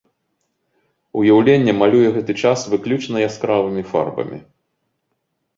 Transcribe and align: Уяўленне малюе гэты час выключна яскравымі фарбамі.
Уяўленне 1.19 1.75
малюе 1.81 2.09
гэты 2.15 2.33
час 2.45 2.59
выключна 2.71 3.17
яскравымі 3.29 3.81
фарбамі. 3.91 4.37